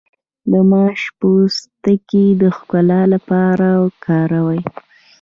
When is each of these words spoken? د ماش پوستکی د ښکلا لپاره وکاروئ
د 0.51 0.53
ماش 0.71 1.01
پوستکی 1.19 2.27
د 2.41 2.43
ښکلا 2.57 3.01
لپاره 3.13 3.67
وکاروئ 3.83 4.61